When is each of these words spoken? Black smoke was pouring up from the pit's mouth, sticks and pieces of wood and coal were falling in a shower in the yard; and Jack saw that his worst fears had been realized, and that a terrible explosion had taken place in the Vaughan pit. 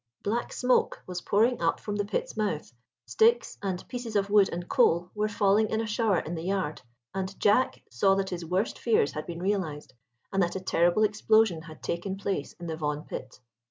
Black 0.23 0.51
smoke 0.51 1.03
was 1.05 1.21
pouring 1.21 1.61
up 1.61 1.79
from 1.79 1.95
the 1.95 2.05
pit's 2.05 2.35
mouth, 2.35 2.73
sticks 3.05 3.59
and 3.61 3.87
pieces 3.87 4.15
of 4.15 4.31
wood 4.31 4.49
and 4.51 4.67
coal 4.67 5.11
were 5.13 5.27
falling 5.29 5.69
in 5.69 5.79
a 5.79 5.85
shower 5.85 6.17
in 6.17 6.33
the 6.33 6.41
yard; 6.41 6.81
and 7.13 7.39
Jack 7.39 7.83
saw 7.91 8.15
that 8.15 8.31
his 8.31 8.43
worst 8.43 8.79
fears 8.79 9.11
had 9.11 9.27
been 9.27 9.43
realized, 9.43 9.93
and 10.33 10.41
that 10.41 10.55
a 10.55 10.59
terrible 10.59 11.03
explosion 11.03 11.61
had 11.61 11.83
taken 11.83 12.17
place 12.17 12.53
in 12.53 12.65
the 12.65 12.75
Vaughan 12.77 13.03
pit. 13.03 13.39